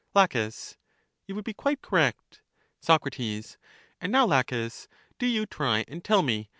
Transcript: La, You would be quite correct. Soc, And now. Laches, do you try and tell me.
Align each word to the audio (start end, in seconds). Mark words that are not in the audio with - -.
La, 0.15 0.25
You 0.33 1.35
would 1.35 1.43
be 1.45 1.53
quite 1.53 1.83
correct. 1.83 2.41
Soc, 2.79 3.05
And 3.19 4.11
now. 4.11 4.25
Laches, 4.25 4.87
do 5.19 5.27
you 5.27 5.45
try 5.45 5.85
and 5.87 6.03
tell 6.03 6.23
me. 6.23 6.49